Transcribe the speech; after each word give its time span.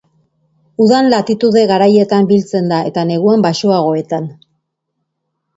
Udan 0.85 1.09
latitude 1.13 1.63
garaietan 1.73 2.29
biltzen 2.31 2.73
da, 2.73 2.79
eta 2.93 3.07
neguan 3.13 3.47
baxuagoetan. 3.49 4.29